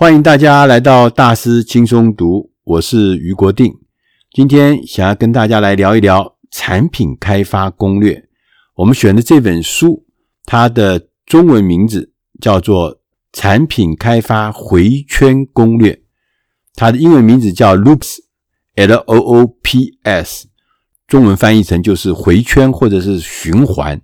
[0.00, 3.70] 欢迎大家来到大师轻松读，我是余国定。
[4.32, 8.26] 今天想要跟大家来聊一聊产品开发攻略。
[8.76, 10.06] 我们选的这本书，
[10.46, 12.96] 它的中文名字叫做
[13.30, 15.92] 《产品开发回圈攻略》，
[16.74, 20.48] 它的英文名字叫 Loops，L O O P S，
[21.06, 24.00] 中文翻译成就是回圈或者是循环。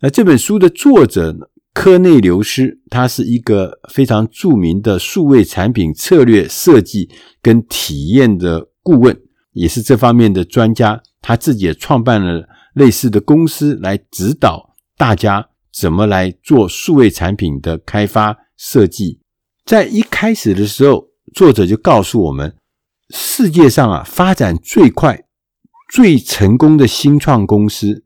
[0.00, 1.44] 那这本书的作者呢？
[1.72, 7.08] 科内流失，他是一个非常著名的数位产品策略设计
[7.40, 9.16] 跟体验的顾问，
[9.52, 11.00] 也是这方面的专家。
[11.22, 19.20] 他自己也创办了类似的公司，来指导大家怎么来做数位产品的开发设计。
[19.64, 22.56] 在一开始的时候，作者就告诉我们，
[23.10, 25.24] 世界上啊发展最快、
[25.92, 28.04] 最成功的新创公司，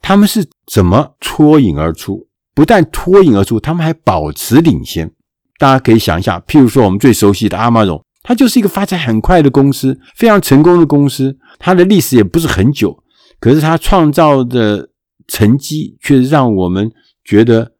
[0.00, 2.28] 他们是怎么脱颖而出？
[2.54, 5.10] 不但脱颖而出，他们还保持领先。
[5.58, 11.38] 大家可以想一下，譬如说我们最熟悉的 Amazon，它就是一个发展很快的公司，非常成功的公司。
[11.58, 13.02] 它的历史也不是很久，
[13.38, 14.90] 可是它创造的
[15.28, 16.90] 成绩却让我们
[17.24, 17.72] 觉得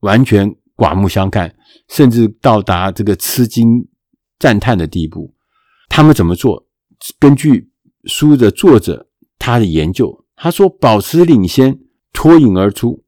[0.00, 1.54] 完全刮目相看，
[1.88, 3.86] 甚至到达这个吃惊
[4.38, 5.34] 赞叹的地步。
[5.88, 6.66] 他们怎么做？
[7.20, 7.70] 根据
[8.04, 11.78] 书的作者他的研究，他说保持领先，
[12.12, 13.04] 脱颖而出。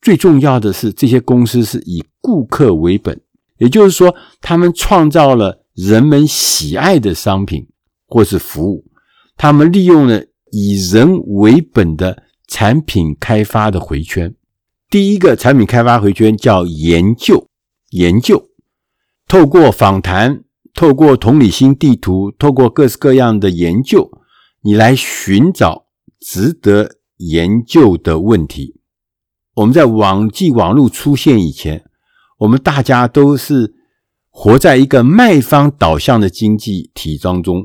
[0.00, 3.20] 最重要的是，这些公司是以顾客为本，
[3.58, 7.66] 也就是说，他们创造了人们喜爱的商品
[8.06, 8.84] 或是服务。
[9.36, 14.34] 他们利用了以人为本的产品开发的回圈。
[14.90, 17.46] 第一个产品开发回圈叫研究，
[17.90, 18.48] 研究，
[19.28, 20.42] 透过访谈，
[20.74, 24.10] 透过同理心地图，透过各式各样的研究，
[24.62, 25.86] 你来寻找
[26.20, 28.77] 值得研究的问题。
[29.58, 31.84] 我们在网际网络出现以前，
[32.38, 33.74] 我们大家都是
[34.30, 37.64] 活在一个卖方导向的经济体当中。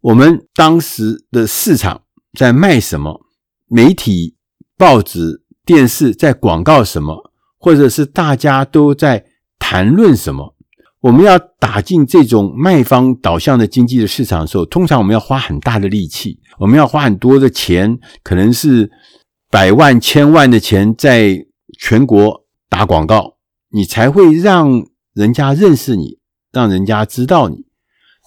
[0.00, 2.00] 我们当时的市场
[2.32, 3.20] 在卖什么？
[3.68, 4.36] 媒体、
[4.78, 7.30] 报纸、电视在广告什么？
[7.58, 9.26] 或者是大家都在
[9.58, 10.54] 谈论什么？
[11.00, 18.90] 我们要打进这种卖方导向的经济的市场的时候，通常我们要花很大的力气，我们要花很多的钱，可能是。
[19.56, 21.46] 百万、千万的钱在
[21.78, 23.38] 全国打广告，
[23.70, 24.84] 你才会让
[25.14, 26.18] 人家认识你，
[26.52, 27.64] 让人家知道你。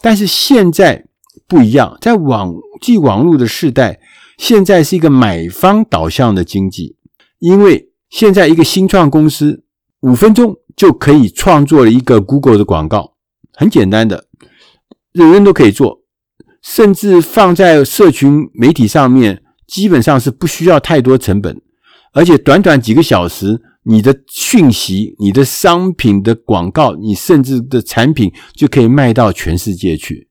[0.01, 1.05] 但是现在
[1.47, 3.99] 不一样，在网际网络的时代，
[4.39, 6.95] 现在是一个买方导向的经济，
[7.37, 9.63] 因为现在一个新创公司
[9.99, 13.13] 五分钟就可以创作了一个 Google 的广告，
[13.53, 14.25] 很简单的，
[15.11, 16.01] 人人都可以做，
[16.63, 19.43] 甚至放在社群媒体上面。
[19.69, 21.61] 基本上是不需要太多成本，
[22.11, 30.27] 而且短短几个小时，你的讯息、你的商品的广告、你甚至的产品就可以卖到全世界去。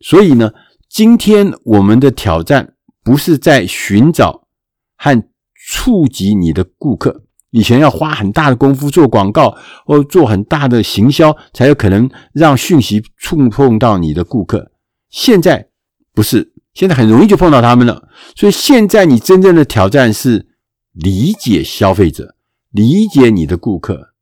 [0.00, 0.50] 所以呢，
[0.88, 2.72] 今天我们的挑战
[3.04, 4.48] 不是在寻找
[4.96, 5.22] 和
[5.54, 14.72] 触及你的顾客，以前要花很大的功夫做广告或做很大的行销，才有可能让讯息触碰到你的顾客。
[15.10, 15.68] 现在
[16.14, 16.51] 不是。
[16.74, 20.46] 现在很容易就碰到他们了，所以现在你真正的挑战是
[20.92, 22.34] 理解消费者，
[22.70, 24.14] 理解你的顾客，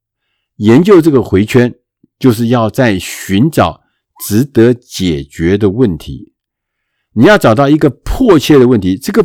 [0.57, 1.75] 研究这个回圈，
[2.19, 3.81] 就是要在寻找
[4.27, 6.35] 值得解决的问题。
[7.15, 9.25] 你要找到一个迫切的问题，这个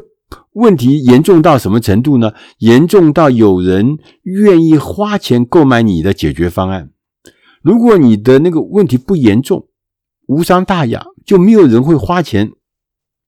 [0.53, 2.34] 问题严重到什么程度呢？
[2.59, 6.91] 严重到有人愿意花钱购买你的解决方案。
[7.62, 9.68] 如果你的那个问题不严重，
[10.28, 12.52] 无伤大雅，就没有人会花钱。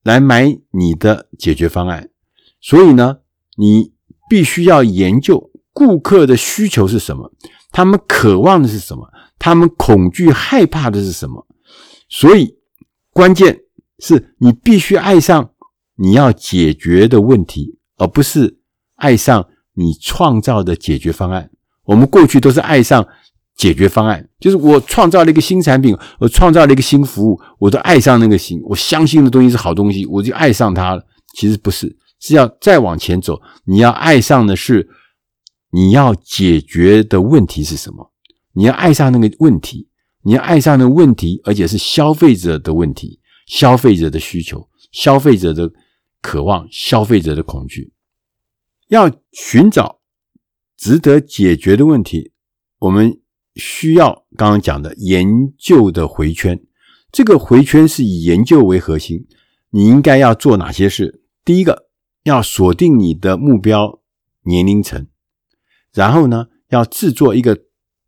[0.07, 2.09] 来买你的解决方案，
[2.61, 3.17] 所以呢，
[3.57, 3.91] 你
[4.29, 7.33] 必须要研究顾客的需求是什么，
[7.73, 11.45] 他们渴望的是什么，他们恐惧害怕的是什么。
[12.07, 12.55] 所以，
[13.11, 13.59] 关键
[13.99, 15.51] 是你必须爱上
[15.95, 18.59] 你要解决的问题，而不是
[18.95, 21.51] 爱上你创造的解决方案。
[21.83, 23.05] 我们过去都是爱上。
[23.57, 31.03] 解决方案就是我创造了一个新产品，我创造了一个新服务，我都爱上那个新，我相信的东西是好东西，我就爱上它了。
[31.35, 34.87] 其实不是，是要再往前走，你要爱上的是
[35.71, 38.13] 你要解决的问题是什么？
[38.53, 39.87] 你要爱上那个问题，
[40.21, 45.71] 你要爱上那个问题，而且是消费者的问题，消费者的需求，消费者的
[46.21, 47.91] 渴望，消费者的恐惧，
[48.89, 49.99] 要寻找
[50.77, 52.31] 值得解决的问题，
[52.77, 53.19] 我们。
[53.57, 56.59] 需要刚刚讲的研究的回圈，
[57.11, 59.27] 这个回圈是以研究为核心。
[59.71, 61.21] 你应该要做哪些事？
[61.43, 61.89] 第一个，
[62.23, 64.01] 要锁定你的目标
[64.43, 65.07] 年龄层，
[65.93, 67.65] 然后呢，要制作一个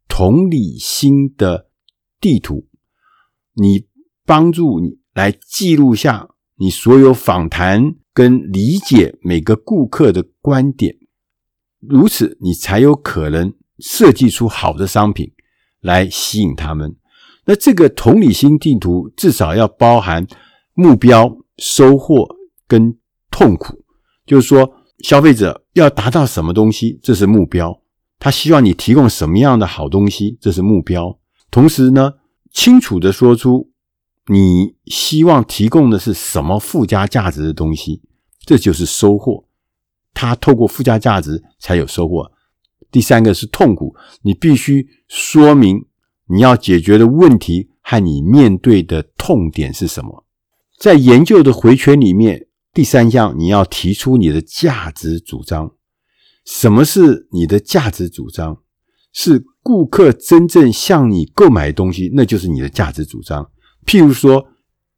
[0.08, 1.70] 同理心的
[2.22, 2.68] 地图，
[3.56, 3.88] 你
[4.26, 10.96] 帮助你来记录下你所有访谈跟理解每个顾客的观点，
[11.80, 15.32] 如此你才有可能设计出好的商品
[15.82, 16.96] 来吸引他们。
[17.46, 20.28] 那这个同理心地图至少要包含
[20.74, 22.28] 目标、收获
[22.68, 22.96] 跟
[23.32, 23.84] 痛苦，
[24.26, 27.82] 就是说消费者要达到什么东西，这是目标。
[28.20, 31.18] 他希望你提供什么样的好东西，这是目标。
[31.50, 32.16] 同时呢，
[32.52, 33.72] 清楚地说出
[34.28, 38.02] 你希望提供的是什么附加价值的东西，
[38.46, 39.46] 这就是收获。
[40.14, 42.32] 他透过附加价值才有收获。
[42.92, 45.86] 第三个是痛苦，你必须说明
[46.28, 50.26] 你要解决的问题和你面对的痛点是什么。
[50.80, 55.72] 在研究的回圈里面，第三项你要提出你的价值主张。
[56.46, 58.58] 什么是你的价值主张？
[59.12, 63.50] 是顾客真正向你购买的东西，那就是你的价值主张。
[63.86, 64.46] 譬如说，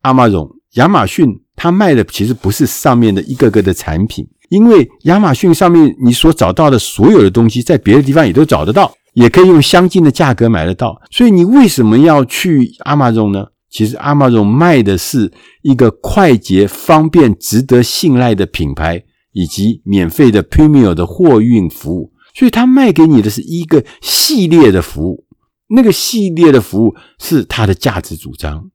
[0.04, 0.38] 亚马逊、
[0.74, 11.02] 亚马逊，它卖的其实不是上面的一个个的产品，因为亚马逊上面你所找到的所有的东西，在别的地方也都找得到，也可以用相近的价格买得到。
[11.10, 13.48] 所以你为什么要去亚马逊呢？
[13.72, 15.32] 其实亚马逊卖的是
[15.64, 19.04] 一个快捷、方便、值得信赖的品牌。
[19.34, 25.24] 以及免费的 Premium 的货运服务，所以他卖给你的是一个系列的服务，
[25.70, 28.70] 那个系列的服务是他的价值主张。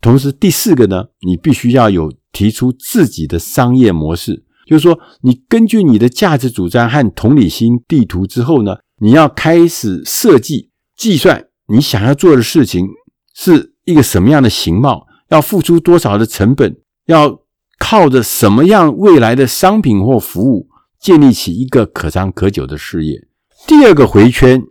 [0.00, 12.86] 同时，第四个呢，你必须要有提出自己的商业模式，就是说，你根据你的价值主张和同理心地图之后呢，你要开始设计、计算你想要做的事情
[13.34, 16.76] 是一个什么样的形貌，要付出多少的成本，
[17.06, 17.40] 要。
[17.78, 20.66] 靠着什么样未来的商品或服务
[20.98, 23.28] 建立起一个可长可久的事业？
[23.66, 24.62] 第二个回圈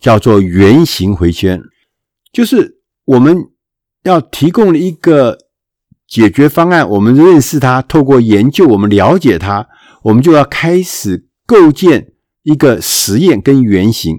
[0.00, 1.60] 叫做圆形回圈，
[2.32, 3.36] 就是我们
[4.02, 5.36] 要提供一个
[6.08, 9.66] 解决方案，我们认识它，透过研究，我们了解它，
[10.04, 12.12] 我们就要开始构建
[12.44, 14.16] 一个实验跟原型。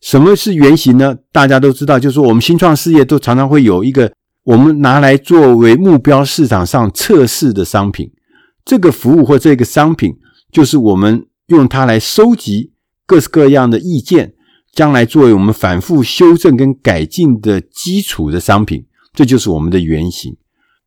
[0.00, 1.16] 什么是原型呢？
[1.30, 4.12] 大家都知道，就是我们新创事业都常常会有一个。
[4.44, 8.12] 我们拿来作为目标市场上测试的商品，
[8.64, 10.14] 这个服务或这个商品，
[10.52, 12.72] 就是我们用它来收集
[13.06, 14.34] 各式各样的意见，
[14.72, 20.36] 将来作为我们反复修正跟改进的基础的商品，这就是我们的原型。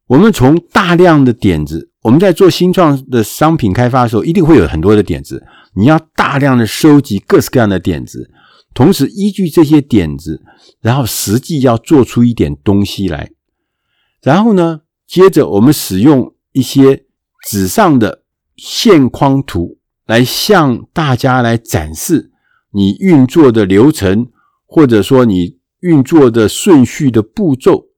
[0.09, 5.45] 我们从大量的点子，我们在做新创的商品开发的时候，一定会有很多的点子，
[5.75, 8.31] 你要大量的收集各式各样的点子，
[8.73, 10.41] 同时依据这些点子，
[10.81, 13.29] 然后实际要做出一点东西来。
[14.23, 17.05] 然后呢，接着我们使用一些
[17.47, 18.23] 纸上的
[18.55, 19.77] 线框图
[20.07, 22.31] 来向大家来展示
[22.71, 24.27] 你运作的流程，
[24.65, 27.88] 或者说你运作的顺序的步骤。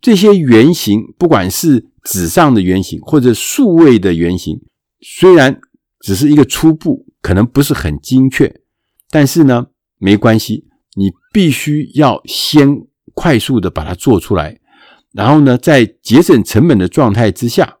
[0.00, 4.60] 这些原型，不管是纸上的原型或者数位的原型，
[5.00, 5.60] 虽然
[6.00, 8.60] 只是一个初步，可能不是很精确，
[9.10, 9.66] 但是呢，
[9.98, 14.60] 没关系，你必须要先快速的把它做出来。
[15.12, 17.78] 然后呢，在节省成本的状态之下，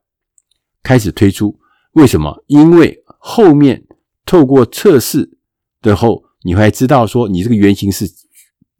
[0.82, 1.58] 开始推出。
[1.92, 2.42] 为什么？
[2.46, 3.86] 因为后面
[4.24, 5.38] 透过测试
[5.80, 8.06] 的后，你会知道说，你这个原型是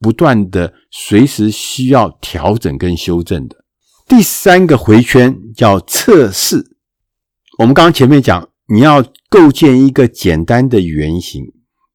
[0.01, 3.57] 不断的、随时需要调整跟修正的。
[4.07, 6.77] 第三个回圈叫测试。
[7.59, 11.45] 我们刚刚前面讲，你要构建一个简单的原型，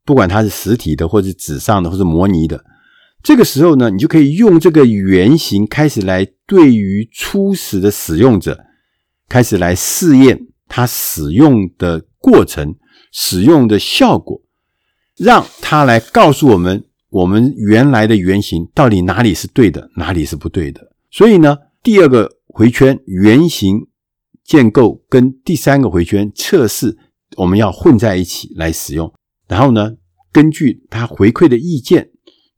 [0.06, 2.64] 不管它是实体的，或者纸上的，或者模拟的。
[3.24, 8.60] 这个时候呢，你就可以用这个原型开始来对于初始的使用者
[9.30, 12.76] 开始来试验它使用的过程、
[13.14, 14.42] 使用的效果，
[15.16, 20.82] 让它来告诉我们我们原来的原型到底哪里是对的，哪里是不对的。
[21.12, 23.88] 所以呢，第二个回圈原型
[24.44, 26.98] 建构跟第三个回圈测试，
[27.38, 29.14] 我们要混在一起来使用。
[29.48, 29.94] 然后呢，
[30.32, 32.10] 根据它回馈的意见。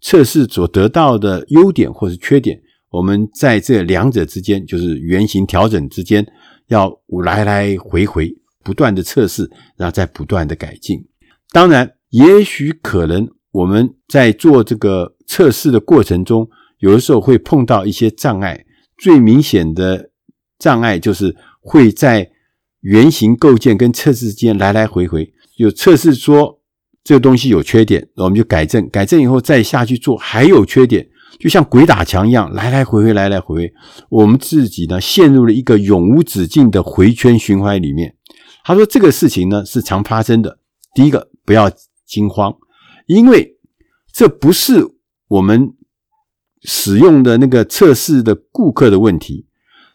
[0.02, 6.24] 测试所得到的优点或是缺点，我们在这两者之间，就是原型调整之间，
[6.68, 8.32] 要来来回回
[8.64, 11.04] 不断的测试，然后再不断的改进。
[11.52, 16.48] 当然，也许可能我们在做这个测试的过程中，
[16.80, 18.66] 有的时候会碰到一些障碍。
[18.98, 20.10] 最明显的
[20.60, 22.30] 障碍就是会在
[22.82, 26.62] 原型构建跟测试之间来来回回，有测试说。
[27.08, 31.08] 这个东西有缺点，我们就改正，改正以后再下去做，还有缺点，
[31.40, 33.74] 就像鬼打墙一样，来来回回，来来回回，
[34.10, 38.16] 我们自己呢陷入了一个永无止境的回圈循环里面。
[38.64, 40.58] 他说这个事情呢是常发生的。
[40.96, 41.72] 第一个，不要
[42.08, 42.52] 惊慌，
[43.06, 43.58] 因为
[44.12, 44.96] 这不是
[45.28, 45.74] 我们
[46.62, 49.48] 使用的那个测试的顾客的问题，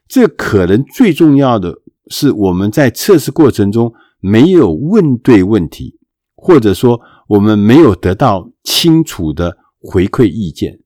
[0.07, 5.99] 这可能最重要的是我们在测试过程中没有问对问题，
[6.35, 10.81] 或者说我们没有得到清楚的回馈意见。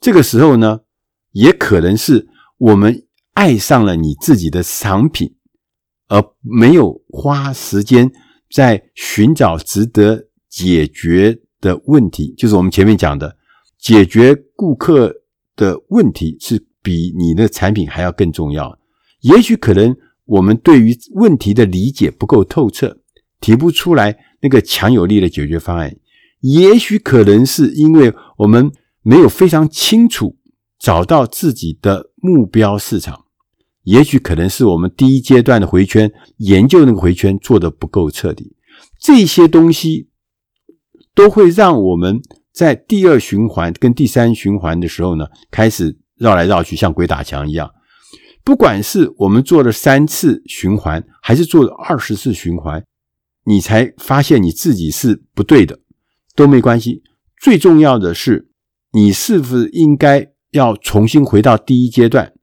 [0.00, 0.80] 这个时候呢，
[1.32, 2.28] 也可能是
[2.58, 5.34] 我们爱上了你自己的产品，
[6.08, 8.12] 而没有花时间
[8.50, 13.36] 在寻找值得解决的问题，就是我们前面讲的，
[13.78, 15.14] 解决顾客
[15.54, 18.78] 的问题是比你的产品还要更重要。
[19.20, 22.98] 也许可能我们对于问题的理解不够透彻，
[23.40, 25.96] 提不出来那个强有力的解决方案。
[26.40, 28.70] 也许可能是因为我们
[29.02, 30.36] 没有非常清楚
[30.78, 33.24] 找到自己的目标市场。
[33.84, 38.56] 也许可能是我们第一阶段的回圈研究那个回圈做得不够彻底，
[39.00, 40.08] 这些东西
[41.16, 42.20] 都会让我们
[42.52, 47.68] 在第二循环跟第三循环的时候呢，开始绕来绕去，像鬼打墙一样。
[48.44, 52.84] 不管是我们做了三次循环，还是做了二十次循环，
[53.46, 55.80] 你才发现你自己是不对的，
[56.36, 57.02] 都没关系。
[57.42, 58.50] 最重要的是，
[58.92, 62.34] 你是不是应该要重新回到第一阶段？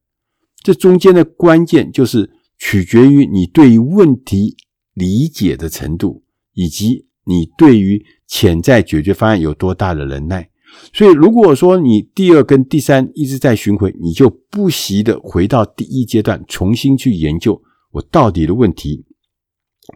[0.62, 4.58] 这中间的关键就是取决于你对于问题
[4.94, 10.50] 理解的程度，以及你对于潜在解决方案有多大的能耐。
[10.92, 17.62] 所以，如果说你第二跟第三一直在巡回，你就不惜的回到第一阶段，重新去研究
[17.92, 19.06] 我到底的问题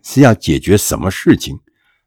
[0.03, 1.59] 是要解决什么事情，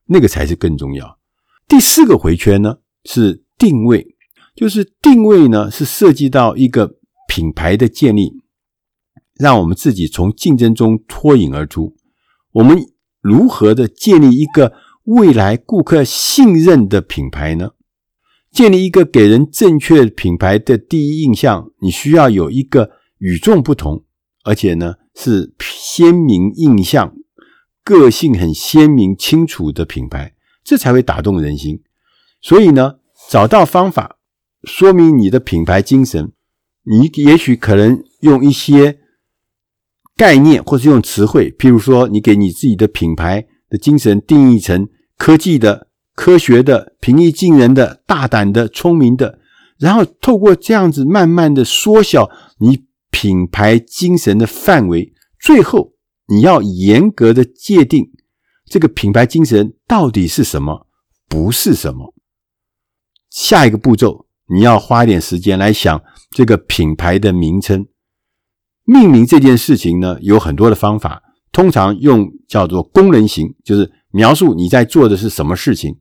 [0.06, 1.18] 那个才是更重要。
[1.66, 4.14] 第四个回圈呢，是定位，
[4.54, 6.96] 就是定位呢是涉及到一个
[7.26, 8.40] 品牌的建立。
[9.36, 11.96] 让我们自己从竞争中脱颖而出。
[12.52, 12.78] 我们
[13.22, 17.70] 如何的建立一个未来顾客信任的品牌呢？
[18.50, 24.04] 建立一个给人正确品牌的第一印象，你需要有一个与众不同，
[24.44, 27.14] 而且呢是鲜明印象、
[27.84, 31.82] 个性很鲜明、清楚的品牌，这才会打动人心。
[32.40, 32.96] 所以呢，
[33.28, 34.18] 找到方法
[34.64, 36.32] 说明你的品牌精神，
[36.84, 38.98] 你也许可能用一些。
[40.16, 49.38] 概念，或是用词汇，譬如说，你给你自己的品牌的精神定义成科技的、科学的、平易近人的、大胆的、聪明的，
[49.78, 55.94] 然后透过这样子慢慢的缩小你品牌精神的范围，最后
[56.26, 58.10] 你要严格的界定
[58.66, 60.86] 这个品牌精神到底是什么，
[61.28, 62.14] 不是什么。
[63.30, 67.86] 下一个步骤，你要花一点时间来想这个品牌的名称。
[68.84, 71.22] 命名这件事情呢，有很多的方法，
[71.52, 75.96] 通常用叫做功能型，就是描述你在做的是什么事情。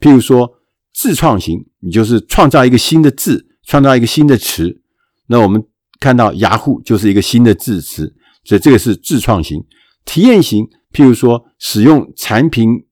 [0.00, 0.50] 譬如说
[0.94, 4.80] 自创型，你就是创造一个新的字，创造一个新的词。
[5.26, 5.62] 那我们
[6.00, 8.14] 看到雅虎就是一个新的字词，
[8.44, 9.62] 所以这个是自创型。
[10.06, 12.86] 体验型，譬如说使用产品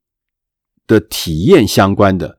[0.87, 2.37] 的体验相关的，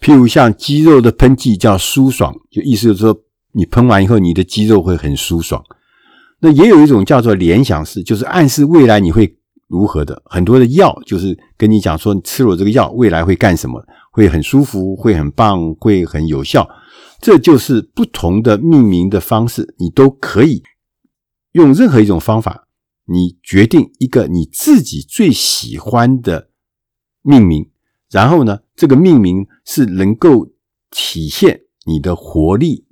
[0.00, 3.14] 譬如像肌肉的喷剂叫舒爽，就意思就是说
[3.52, 5.62] 你喷完以后，你的肌肉会很舒爽。
[6.40, 10.22] 那也有一种叫做联想式，就是暗示未来你会如何的。
[10.26, 16.68] 很多的药就是跟你讲说，你吃了这个药，未来会干什么，会很舒服，会很棒，会很有效。
[17.20, 20.62] 这就是不同的命名的方式，你都可以
[21.52, 22.66] 用任何一种方法，
[23.06, 26.50] 你决定一个你自己最喜欢的
[27.22, 27.70] 命名，
[28.10, 30.48] 然后呢，这个命名是能够
[30.90, 32.86] 体现你的活力，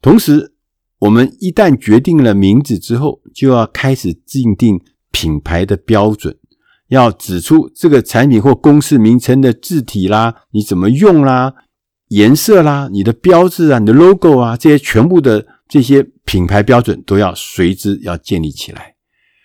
[0.00, 0.54] 同时。
[1.00, 4.80] 我们一旦决定了名字之后，就要开始制定
[5.18, 6.36] 品牌的标准，
[6.90, 11.52] 要指出这个产品或公司名称的字体啦，你怎么用啦，
[12.10, 18.94] 颜色啦，你的标志啊，你的 logo 啊，这些全部的这些品牌标准都要随之要建立起来。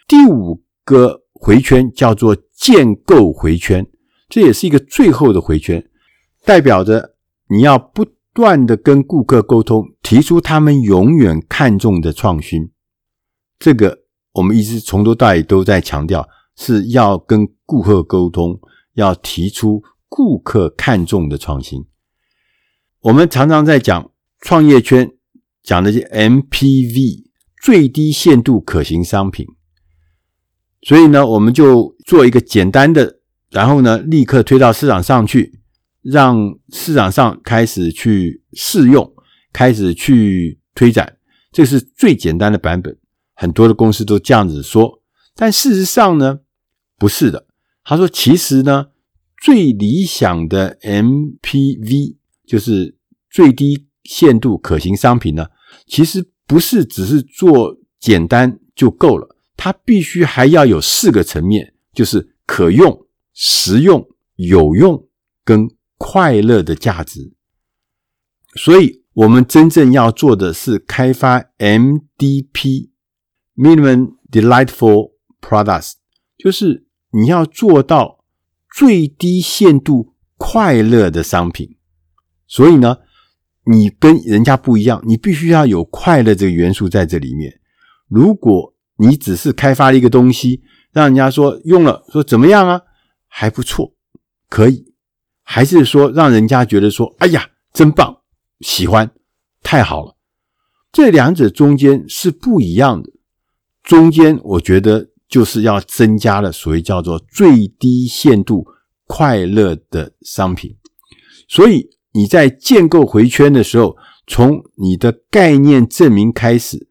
[0.07, 3.87] 第五个回圈叫做建构回圈，
[4.29, 5.83] 这也是一个最后的回圈，
[6.45, 7.15] 代表着
[7.49, 8.05] 你要不。
[8.35, 12.71] 断的跟顾客沟通，提出他们永远看重的创新。
[13.59, 13.99] 这个
[14.33, 18.59] 我们一直从头到尾都在强调，是要跟顾客沟通，
[18.93, 21.85] 要提出顾客看重的创新。
[23.01, 24.11] 我们常常在讲
[24.41, 25.09] 创业圈
[25.63, 27.23] 讲的是 MPV，
[27.61, 29.47] 最低限度可行商品。
[30.81, 35.59] 所以呢，我们就做一个简单的，然后呢，立刻推到市场上去。
[36.01, 39.09] 让市场上开始去试用，
[39.53, 41.15] 开始去推展，
[41.53, 42.97] 这是最简单的版本。
[43.43, 45.01] 很多的公司都这样子说，
[45.35, 46.39] 但事实上呢，
[46.97, 47.45] 不是的。
[47.83, 48.87] 他说，其实呢，
[49.41, 52.15] 最理想的 MPV
[52.47, 52.97] 就是
[53.29, 55.47] 最低限度可行商品呢，
[55.85, 64.07] 其实不是只是做简单就够了，它必须还要有四个层面，就是可用、实用、
[64.37, 65.05] 有用
[65.43, 67.33] 跟快乐的价值。
[68.55, 72.91] 所以，我们真正要做的是开发 MDP
[73.55, 75.93] Minimum Delightful Products），
[76.37, 78.23] 就是你要做到
[78.73, 81.77] 最低限度快乐的商品。
[82.47, 82.97] 所以呢，
[83.65, 87.59] 你跟人家不一样，你必须要有快乐这个元素在这里面。
[88.07, 92.81] 如果你只是开发一个东西，让人家说用了说怎么样啊，
[93.27, 93.95] 还不错，
[94.49, 94.93] 可以，
[95.41, 98.21] 还是说让人家觉得说，哎呀，真棒。
[98.59, 99.11] 喜欢，
[99.61, 100.15] 太好了。
[100.91, 103.11] 这两者中间是不一样的。
[103.83, 108.65] 中间我觉得就是要增加了所谓叫做最低限度
[109.05, 110.75] 快乐的商品。
[111.47, 116.87] 所以你在建构回圈的时候，从你的概念证明开始。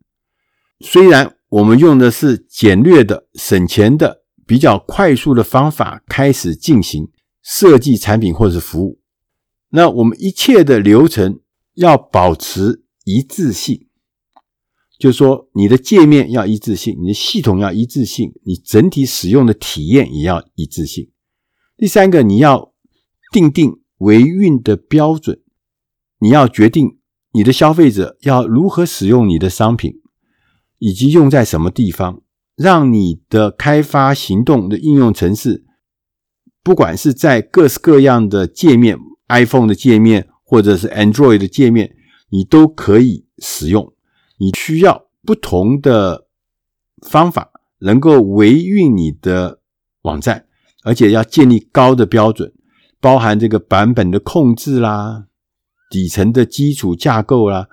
[0.81, 7.11] 虽然我们用的是简略的、省钱的、比较快速的方法开始进行
[7.43, 9.01] 设计产品或者是服务，
[9.71, 11.41] 那我们一切的流程。
[11.77, 13.87] 要保持一致性，
[15.03, 21.11] 就是说你的界面要一致性，你的系统要一致性，你整体使用的体验也要一致性。
[21.77, 22.73] 第三个，你要
[23.33, 25.41] 定定维运的标准，
[26.21, 26.99] 你要决定
[27.33, 30.01] 你的消费者要如何使用你的商品，
[30.79, 32.23] 以及用在什么地方，
[32.55, 35.65] 让你的开发行动的应用程式，
[36.63, 40.29] 不管是在各式各样的界面，iPhone 的界面。
[40.45, 41.97] 或者是 Android 的界面，
[42.29, 43.95] 你都可以使用。
[44.43, 46.27] 你需要不同的
[47.07, 49.61] 方法，能够维运你的
[50.03, 50.47] 网站，
[50.83, 52.53] 而且要建立高的标准，
[53.01, 55.29] 包含这个版本的控制啦、
[55.89, 57.69] 底层的基础架构啦，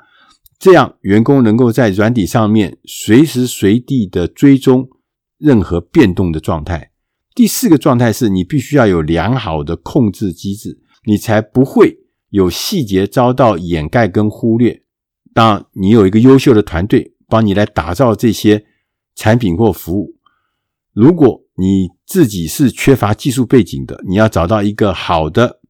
[0.60, 4.88] 这样员工能够在软体上面随时随地的追踪
[5.40, 6.92] 任何变动的状态。
[7.34, 11.98] 第四个状态是你必须要有良好的控制机制，你才不会。
[12.30, 14.84] 有细节遭到掩盖跟忽略，
[15.40, 18.66] 当你有一个优秀的团队帮你来打造这些
[19.16, 20.18] 产品或服务，
[20.92, 25.62] 如果你自己是缺乏技术背景的，你要找到一个好的、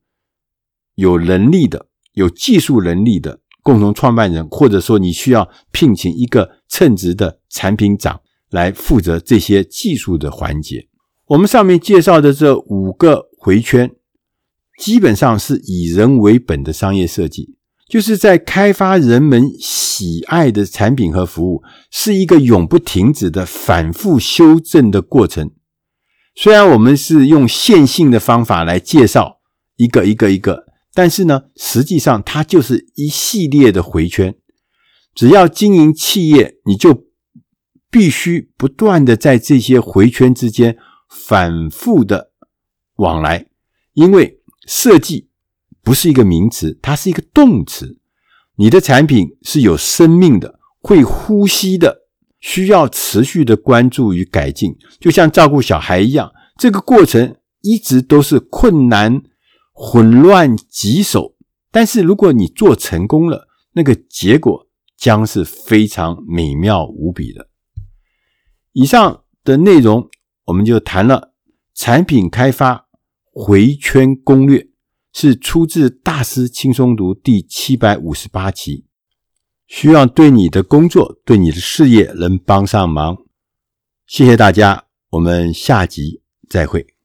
[0.96, 10.88] 有能力的、有技术能力的共同创办人，或者说你需要聘请一个称职的产品长来负责这些技术的环节。
[11.28, 13.92] 我们上面介绍的这五个回圈。
[14.80, 17.58] 基本上是以人为本的商业设计，
[17.90, 25.52] 就是在开发人们喜爱的产品和服务，是一个永不停止的反复修正的过程。
[26.36, 29.40] 虽然我们是用线性的方法来介绍
[29.76, 34.36] 一个一个一个，但是呢，实际上它就是一系列的回圈。
[35.14, 37.08] 只要经营企业，你就
[37.90, 40.78] 必须不断的在这些回圈之间
[41.10, 42.32] 反复的
[42.96, 43.48] 往来，
[43.94, 44.38] 因为。
[44.68, 45.30] 设计
[45.82, 47.98] 不是一个名词，它是一个动词。
[48.56, 52.04] 你的产品是有生命的，会呼吸的，
[52.40, 56.32] 需要持续的关注与改进，就像照顾小孩一样。
[56.58, 59.22] 这个过程一直都是困难、
[59.72, 61.36] 混乱、棘手。
[61.72, 67.48] 但是如果你做成功了，那个结果将是非常美妙无比的。
[68.74, 70.10] 以上的内容，
[70.46, 71.34] 我们就谈了
[71.74, 72.88] 产品开发。
[73.32, 74.68] 回圈攻略
[75.22, 78.86] 是出自《大师轻松读》第七百五十八期，
[79.68, 83.18] 希望对你的工作、对你的事业能帮上忙。
[84.08, 86.99] 谢谢大家，我们下集再会。